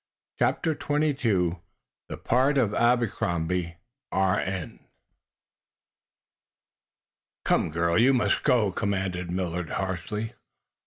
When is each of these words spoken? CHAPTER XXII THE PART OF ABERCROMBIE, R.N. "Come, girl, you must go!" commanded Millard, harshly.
CHAPTER 0.39 0.73
XXII 0.73 1.59
THE 2.09 2.17
PART 2.17 2.57
OF 2.57 2.73
ABERCROMBIE, 2.73 3.75
R.N. 4.11 4.79
"Come, 7.45 7.69
girl, 7.69 7.99
you 7.99 8.11
must 8.11 8.41
go!" 8.41 8.71
commanded 8.71 9.29
Millard, 9.29 9.69
harshly. 9.69 10.33